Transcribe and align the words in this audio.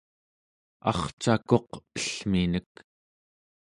arcakuq 0.89 1.69
ellminek 1.99 2.71